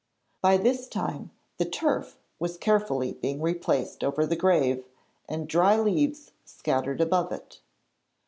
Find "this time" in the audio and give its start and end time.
0.57-1.29